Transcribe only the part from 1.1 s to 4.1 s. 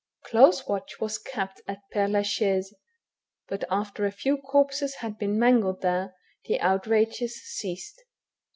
kept at P^re la Chaise; but after